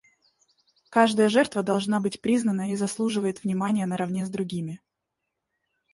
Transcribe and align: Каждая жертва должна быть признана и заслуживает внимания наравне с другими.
Каждая 0.89 1.29
жертва 1.29 1.61
должна 1.61 1.99
быть 1.99 2.21
признана 2.21 2.71
и 2.73 2.75
заслуживает 2.75 3.43
внимания 3.43 3.85
наравне 3.85 4.25
с 4.25 4.29
другими. 4.31 4.81